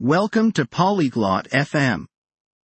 Welcome 0.00 0.52
to 0.52 0.64
Polyglot 0.64 1.48
FM. 1.48 2.06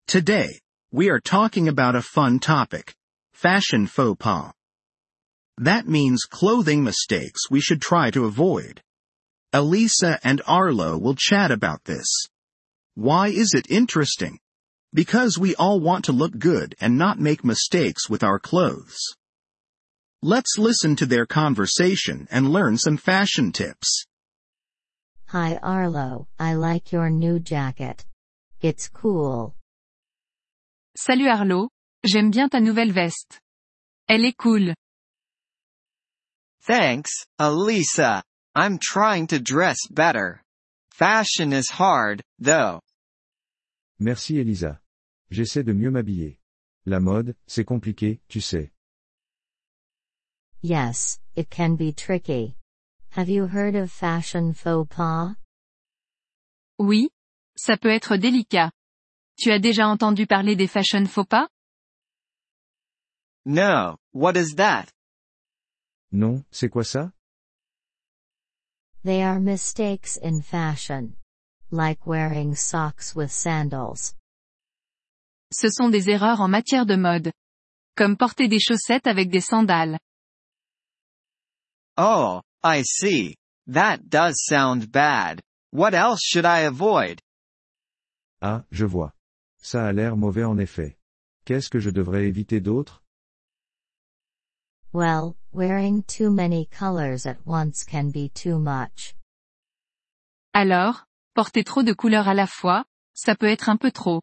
Today, 0.05 0.59
we 0.91 1.09
are 1.09 1.19
talking 1.19 1.67
about 1.67 1.95
a 1.95 2.03
fun 2.03 2.37
topic. 2.37 2.93
Fashion 3.33 3.87
faux 3.87 4.15
pas. 4.19 4.53
That 5.57 5.87
means 5.87 6.25
clothing 6.29 6.83
mistakes 6.83 7.49
we 7.49 7.61
should 7.61 7.81
try 7.81 8.11
to 8.11 8.25
avoid. 8.25 8.79
Elisa 9.51 10.19
and 10.23 10.39
Arlo 10.45 10.99
will 10.99 11.15
chat 11.15 11.49
about 11.49 11.85
this. 11.85 12.05
Why 12.93 13.29
is 13.29 13.55
it 13.55 13.71
interesting? 13.71 14.37
Because 14.93 15.39
we 15.39 15.55
all 15.55 15.79
want 15.79 16.05
to 16.05 16.11
look 16.11 16.37
good 16.37 16.75
and 16.79 16.95
not 16.95 17.19
make 17.19 17.43
mistakes 17.43 18.07
with 18.07 18.23
our 18.23 18.37
clothes. 18.37 18.99
Let's 20.21 20.59
listen 20.59 20.95
to 20.97 21.07
their 21.07 21.25
conversation 21.25 22.27
and 22.29 22.51
learn 22.51 22.77
some 22.77 22.97
fashion 22.97 23.51
tips. 23.51 24.05
Hi 25.29 25.57
Arlo, 25.63 26.27
I 26.39 26.53
like 26.53 26.91
your 26.91 27.09
new 27.09 27.39
jacket. 27.39 28.05
It's 28.61 28.87
cool. 28.87 29.55
Salut 30.95 31.27
Arlo, 31.27 31.69
j'aime 32.05 32.29
bien 32.29 32.47
ta 32.47 32.59
nouvelle 32.59 32.91
veste. 32.91 33.39
Elle 34.07 34.25
est 34.25 34.37
cool. 34.37 34.75
Thanks, 36.61 37.25
Elisa. 37.39 38.21
I'm 38.53 38.77
trying 38.77 39.25
to 39.27 39.39
dress 39.39 39.77
better. 39.89 40.43
Fashion 40.91 41.51
is 41.53 41.69
hard, 41.69 42.21
though. 42.39 42.79
Merci 43.99 44.39
Elisa. 44.39 44.79
J'essaie 45.31 45.63
de 45.63 45.73
mieux 45.73 45.91
m'habiller. 45.91 46.37
La 46.85 46.99
mode, 46.99 47.35
c'est 47.47 47.65
compliqué, 47.65 48.19
tu 48.29 48.41
sais. 48.41 48.71
Yes, 50.61 51.19
it 51.35 51.49
can 51.49 51.75
be 51.75 51.91
tricky. 51.91 52.55
Have 53.15 53.29
you 53.29 53.47
heard 53.47 53.75
of 53.75 53.93
fashion 53.93 54.51
faux 54.53 54.83
pas? 54.83 55.37
Oui, 56.77 57.07
ça 57.55 57.77
peut 57.77 57.89
être 57.89 58.17
délicat. 58.17 58.71
Tu 59.37 59.53
as 59.53 59.59
déjà 59.59 59.87
entendu 59.87 60.27
parler 60.27 60.57
des 60.57 60.67
fashion 60.67 61.05
faux 61.05 61.23
pas? 61.23 61.47
No, 63.45 63.95
what 64.11 64.35
is 64.35 64.55
that? 64.55 64.91
Non, 66.11 66.43
c'est 66.51 66.67
quoi 66.67 66.83
ça? 66.83 67.13
They 69.05 69.21
are 69.21 69.39
mistakes 69.39 70.17
in 70.21 70.41
fashion. 70.41 71.15
Like 71.71 72.05
wearing 72.05 72.53
socks 72.53 73.15
with 73.15 73.31
sandals. 73.31 74.13
Ce 75.53 75.69
sont 75.69 75.89
des 75.89 76.09
erreurs 76.09 76.41
en 76.41 76.49
matière 76.49 76.85
de 76.85 76.97
mode. 76.97 77.31
Comme 77.95 78.17
porter 78.17 78.49
des 78.49 78.59
chaussettes 78.59 79.07
avec 79.07 79.29
des 79.29 79.39
sandales. 79.39 79.99
Oh, 81.97 82.41
I 82.65 82.81
see. 82.81 83.35
That 83.67 84.09
does 84.09 84.43
sound 84.43 84.91
bad. 84.91 85.39
What 85.69 85.93
else 85.93 86.21
should 86.23 86.45
I 86.45 86.61
avoid? 86.61 87.21
Ah, 88.41 88.63
je 88.71 88.85
vois. 88.87 89.11
Ça 89.61 89.87
a 89.87 89.93
l'air 89.93 90.17
mauvais 90.17 90.43
en 90.43 90.57
effet. 90.57 90.97
Qu'est-ce 91.45 91.69
que 91.69 91.79
je 91.79 91.91
devrais 91.91 92.25
éviter 92.25 92.59
d'autre? 92.59 93.03
Well, 94.91 95.35
wearing 95.51 96.03
too 96.07 96.31
many 96.31 96.65
colors 96.71 97.27
at 97.27 97.37
once 97.45 97.83
can 97.83 98.09
be 98.09 98.29
too 98.29 98.57
much. 98.57 99.13
Alors, 100.55 101.03
porter 101.35 101.63
trop 101.63 101.83
de 101.83 101.93
couleurs 101.93 102.27
à 102.27 102.33
la 102.33 102.47
fois, 102.47 102.85
ça 103.13 103.35
peut 103.35 103.51
être 103.51 103.69
un 103.69 103.77
peu 103.77 103.91
trop. 103.91 104.21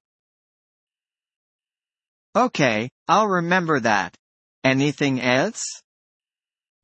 Okay, 2.34 2.90
I'll 3.06 3.28
remember 3.28 3.78
that. 3.80 4.16
Anything 4.64 5.20
else? 5.20 5.81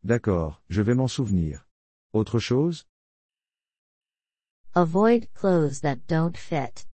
D'accord, 0.05 0.63
je 0.69 0.83
vais 0.83 0.95
m'en 0.95 1.09
souvenir. 1.09 1.67
Autre 2.13 2.39
chose? 2.39 2.87
Avoid 4.75 5.29
clothes 5.35 5.81
that 5.81 6.07
don't 6.07 6.37
fit. 6.37 6.87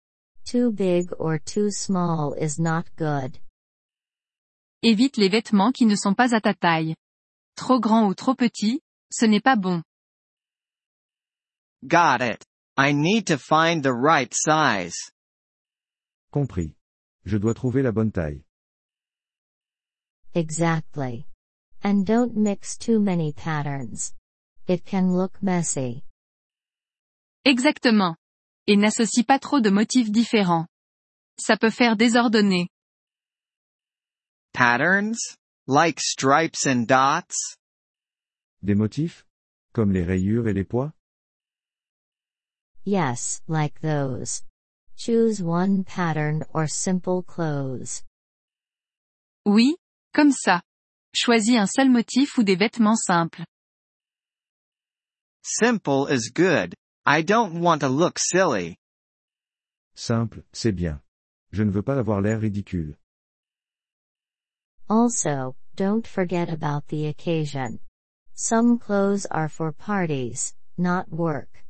Too 0.44 0.72
big 0.72 1.12
or 1.18 1.38
too 1.38 1.70
small 1.70 2.34
is 2.34 2.58
not 2.58 2.84
good. 2.96 3.38
Évite 4.82 5.16
les 5.16 5.28
vêtements 5.28 5.72
qui 5.72 5.86
ne 5.86 5.96
sont 5.96 6.14
pas 6.14 6.34
à 6.34 6.40
ta 6.40 6.54
taille. 6.54 6.94
Trop 7.56 7.80
grand 7.80 8.06
ou 8.06 8.14
trop 8.14 8.34
petit, 8.34 8.80
ce 9.10 9.24
n'est 9.26 9.40
pas 9.40 9.56
bon. 9.56 9.82
Got 11.86 12.22
it. 12.22 12.44
I 12.76 12.92
need 12.92 13.26
to 13.26 13.38
find 13.38 13.82
the 13.82 13.92
right 13.92 14.34
size. 14.34 15.12
Compris. 16.32 16.74
Je 17.24 17.38
dois 17.38 17.54
trouver 17.54 17.82
la 17.82 17.92
bonne 17.92 18.10
taille. 18.10 18.44
Exactly. 20.34 21.26
And 21.84 22.06
don't 22.06 22.34
mix 22.34 22.78
too 22.78 22.98
many 22.98 23.32
patterns. 23.34 24.14
It 24.66 24.86
can 24.86 25.14
look 25.14 25.42
messy. 25.42 26.02
Exactement. 27.44 28.16
Et 28.66 28.76
n'associe 28.76 29.22
pas 29.22 29.38
trop 29.38 29.60
de 29.60 29.68
motifs 29.70 30.10
différents. 30.10 30.66
Ça 31.38 31.58
peut 31.58 31.70
faire 31.70 31.96
désordonné. 31.96 32.68
Patterns? 34.54 35.36
Like 35.66 36.00
stripes 36.00 36.66
and 36.66 36.86
dots? 36.86 37.58
Des 38.62 38.74
motifs? 38.74 39.26
Comme 39.74 39.92
les 39.92 40.04
rayures 40.04 40.48
et 40.48 40.54
les 40.54 40.64
pois? 40.64 40.92
Yes, 42.84 43.42
like 43.46 43.80
those. 43.82 44.42
Choose 44.96 45.42
one 45.42 45.84
pattern 45.84 46.44
or 46.54 46.66
simple 46.66 47.22
clothes. 47.22 48.02
Oui, 49.44 49.76
comme 50.14 50.32
ça. 50.32 50.62
Choisis 51.14 51.56
un 51.56 51.66
seul 51.66 51.90
motif 51.90 52.38
ou 52.38 52.42
des 52.42 52.56
vêtements 52.56 52.96
simples. 52.96 53.44
Simple 55.42 56.06
is 56.10 56.30
good. 56.34 56.74
I 57.06 57.22
don't 57.22 57.60
want 57.60 57.80
to 57.80 57.88
look 57.88 58.18
silly. 58.18 58.78
Simple, 59.94 60.42
c'est 60.52 60.72
bien. 60.72 61.00
Je 61.52 61.62
ne 61.62 61.70
veux 61.70 61.82
pas 61.82 61.98
avoir 61.98 62.20
l'air 62.20 62.40
ridicule. 62.40 62.96
Also, 64.88 65.54
don't 65.76 66.06
forget 66.06 66.48
about 66.50 66.88
the 66.88 67.06
occasion. 67.06 67.78
Some 68.34 68.78
clothes 68.78 69.26
are 69.30 69.48
for 69.48 69.72
parties, 69.72 70.54
not 70.76 71.12
work. 71.12 71.64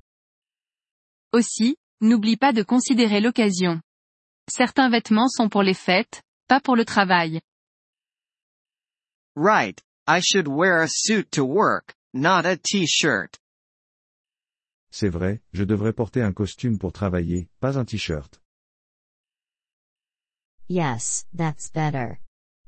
Aussi, 1.32 1.76
n'oublie 2.00 2.36
pas 2.36 2.52
de 2.52 2.62
considérer 2.62 3.20
l'occasion. 3.20 3.80
Certains 4.48 4.88
vêtements 4.88 5.28
sont 5.28 5.50
pour 5.50 5.62
les 5.62 5.74
fêtes, 5.74 6.22
pas 6.48 6.60
pour 6.60 6.76
le 6.76 6.84
travail. 6.84 7.40
Right. 9.36 9.80
I 10.06 10.20
should 10.20 10.46
wear 10.46 10.82
a 10.82 10.88
suit 10.88 11.32
to 11.32 11.44
work, 11.44 11.94
not 12.12 12.46
a 12.46 12.56
t-shirt. 12.56 13.38
C'est 14.90 15.08
vrai, 15.08 15.40
je 15.52 15.64
devrais 15.64 15.92
porter 15.92 16.22
un 16.22 16.32
costume 16.32 16.78
pour 16.78 16.92
travailler, 16.92 17.48
pas 17.60 17.76
un 17.76 17.84
t-shirt. 17.84 18.38
Yes, 20.68 21.26
that's 21.32 21.70
better. 21.70 22.20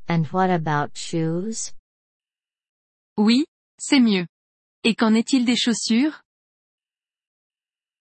And 0.09 0.27
what 0.33 0.51
about 0.51 0.97
shoes? 0.97 1.73
Oui, 3.17 3.45
c'est 3.79 4.01
mieux. 4.01 4.27
Et 4.83 4.95
qu'en 4.95 5.15
est-il 5.15 5.45
des 5.45 5.57
chaussures? 5.57 6.21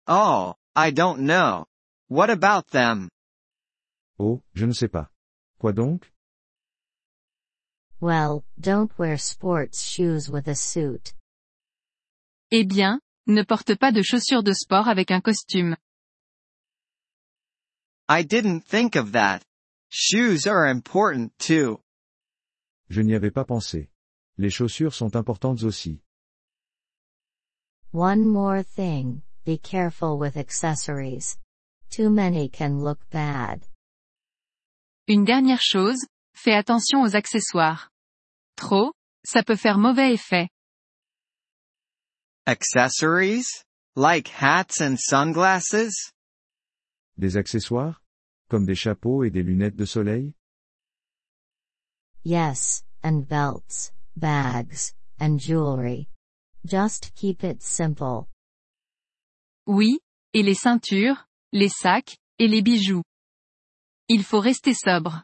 Oh, 0.07 0.55
I 0.77 0.91
don't 0.91 1.21
know. 1.21 1.67
What 2.09 2.31
about 2.31 2.69
them? 2.71 3.09
Oh, 4.19 4.43
je 4.55 4.67
ne 4.67 4.73
sais 4.73 4.89
pas. 4.89 5.09
Quoi 5.59 5.73
donc? 5.73 6.13
Well, 8.03 8.43
don't 8.59 8.91
wear 8.99 9.17
sports 9.17 9.81
shoes 9.81 10.29
with 10.29 10.49
a 10.49 10.57
suit. 10.57 11.15
Eh 12.51 12.65
bien, 12.65 12.99
ne 13.29 13.45
porte 13.45 13.77
pas 13.79 13.93
de 13.93 14.03
chaussures 14.03 14.43
de 14.43 14.53
sport 14.53 14.89
avec 14.89 15.13
un 15.13 15.21
costume. 15.21 15.77
I 18.09 18.25
didn't 18.25 18.63
think 18.63 18.97
of 18.97 19.13
that. 19.13 19.45
Shoes 19.89 20.49
are 20.49 20.67
important 20.67 21.31
too. 21.39 21.81
Je 22.91 23.03
n'y 23.03 23.15
avais 23.15 23.31
pas 23.31 23.45
pensé. 23.45 23.89
Les 24.37 24.51
chaussures 24.51 24.95
sont 24.95 25.15
importantes 25.15 25.63
aussi. 25.63 26.01
One 27.93 28.27
more 28.27 28.65
thing, 28.65 29.23
be 29.45 29.59
careful 29.59 30.19
with 30.19 30.37
accessories. 30.37 31.39
Too 31.89 32.11
many 32.11 32.49
can 32.49 32.83
look 32.83 32.99
bad. 33.13 33.69
Une 35.07 35.25
dernière 35.25 35.61
chose, 35.63 36.05
fais 36.35 36.57
attention 36.57 37.03
aux 37.03 37.15
accessoires. 37.15 37.92
Trop, 38.57 38.93
ça 39.25 39.43
peut 39.43 39.57
faire 39.57 39.79
mauvais 39.79 40.13
effet. 40.13 40.49
Accessories? 42.47 43.47
Like 43.95 44.29
hats 44.29 44.81
and 44.81 44.97
sunglasses? 44.99 46.13
Des 47.19 47.37
accessoires? 47.37 48.01
Comme 48.49 48.65
des 48.67 48.75
chapeaux 48.75 49.23
et 49.25 49.31
des 49.31 49.43
lunettes 49.43 49.77
de 49.77 49.85
soleil? 49.85 50.35
Yes, 52.25 52.83
and 53.03 53.29
belts, 53.29 53.93
bags, 54.17 54.95
and 55.21 55.39
jewelry. 55.39 56.09
Just 56.65 57.13
keep 57.15 57.43
it 57.45 57.63
simple. 57.63 58.29
Oui, 59.67 59.99
et 60.33 60.43
les 60.43 60.55
ceintures, 60.55 61.27
les 61.53 61.69
sacs, 61.69 62.17
et 62.39 62.49
les 62.49 62.63
bijoux. 62.63 63.03
Il 64.09 64.25
faut 64.25 64.41
rester 64.41 64.75
sobre. 64.75 65.23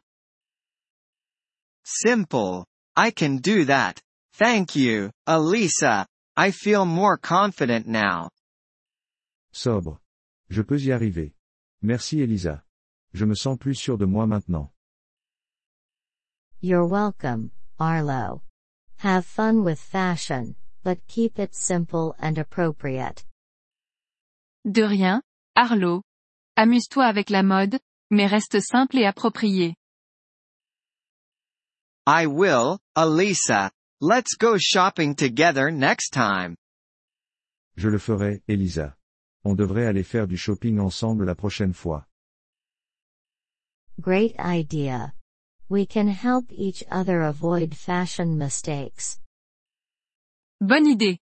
Simple. 1.84 2.64
I 2.98 3.12
can 3.12 3.36
do 3.36 3.64
that. 3.66 4.00
Thank 4.32 4.74
you, 4.74 5.12
Elisa. 5.28 6.04
I 6.36 6.50
feel 6.50 6.84
more 6.84 7.16
confident 7.16 7.86
now. 7.86 8.28
Sobre. 9.52 10.00
Je 10.50 10.62
peux 10.62 10.84
y 10.84 10.90
arriver. 10.90 11.32
Merci 11.80 12.22
Elisa. 12.22 12.64
Je 13.14 13.24
me 13.24 13.36
sens 13.36 13.56
plus 13.56 13.76
sûr 13.76 13.98
de 13.98 14.04
moi 14.04 14.26
maintenant. 14.26 14.72
You're 16.60 16.88
welcome, 16.88 17.52
Arlo. 17.78 18.42
Have 18.96 19.24
fun 19.24 19.62
with 19.62 19.78
fashion, 19.78 20.56
but 20.82 20.98
keep 21.06 21.38
it 21.38 21.54
simple 21.54 22.16
and 22.18 22.36
appropriate. 22.36 23.24
De 24.68 24.82
rien, 24.82 25.22
Arlo. 25.54 26.02
Amuse-toi 26.56 27.04
avec 27.04 27.30
la 27.30 27.44
mode, 27.44 27.78
mais 28.10 28.26
reste 28.26 28.58
simple 28.58 28.98
et 28.98 29.06
approprié. 29.06 29.76
I 32.08 32.24
will, 32.24 32.78
Elisa. 32.96 33.70
Let's 34.00 34.34
go 34.34 34.56
shopping 34.56 35.14
together 35.14 35.70
next 35.70 36.14
time. 36.14 36.56
Je 37.76 37.90
le 37.90 37.98
ferai, 37.98 38.40
Elisa. 38.48 38.96
On 39.44 39.54
devrait 39.54 39.84
aller 39.84 40.04
faire 40.04 40.26
du 40.26 40.38
shopping 40.38 40.78
ensemble 40.80 41.26
la 41.26 41.34
prochaine 41.34 41.74
fois. 41.74 42.06
Great 44.00 44.34
idea. 44.38 45.12
We 45.68 45.86
can 45.86 46.08
help 46.08 46.50
each 46.50 46.82
other 46.90 47.20
avoid 47.20 47.74
fashion 47.74 48.38
mistakes. 48.38 49.18
Bonne 50.62 50.86
idée. 50.86 51.18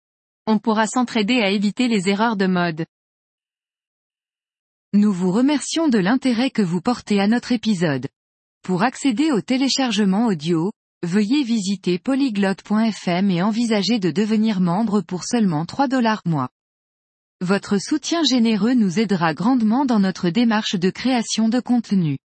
On 0.47 0.61
pourra 0.61 0.87
s'entraider 0.87 1.41
à 1.41 1.50
éviter 1.50 1.88
les 1.88 2.09
erreurs 2.09 2.37
de 2.37 2.47
mode. 2.47 2.87
Nous 4.93 5.12
vous 5.12 5.33
remercions 5.33 5.88
de 5.88 5.99
l'intérêt 5.99 6.50
que 6.53 6.62
vous 6.62 6.81
portez 6.81 7.21
à 7.21 7.27
notre 7.27 7.50
épisode. 7.50 8.06
Pour 8.67 8.83
accéder 8.83 9.31
au 9.31 9.41
téléchargement 9.41 10.27
audio, 10.27 10.73
veuillez 11.05 11.45
visiter 11.45 12.01
polyglotte.fm 12.01 13.31
et 13.31 13.41
envisager 13.41 14.01
de 14.01 14.11
devenir 14.11 14.59
membre 14.59 15.03
pour 15.03 15.23
seulement 15.23 15.67
3 15.67 15.87
dollars 15.87 16.21
mois. 16.25 16.49
Votre 17.41 17.79
soutien 17.79 18.25
généreux 18.25 18.75
nous 18.75 18.99
aidera 18.99 19.35
grandement 19.35 19.85
dans 19.85 20.01
notre 20.01 20.31
démarche 20.31 20.75
de 20.75 20.91
création 20.91 21.49
de 21.49 21.61
contenu. 21.61 22.19